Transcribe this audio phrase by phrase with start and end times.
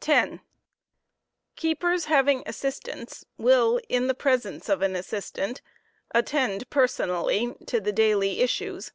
[0.00, 0.40] 10,
[1.54, 5.62] Keepers having assistants will, in the presence of an assistant,
[6.12, 8.90] attend person j^^itw* ally to_the daily, issues.